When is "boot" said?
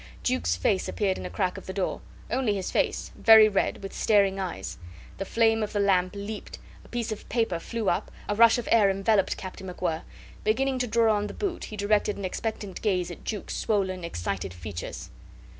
11.35-11.65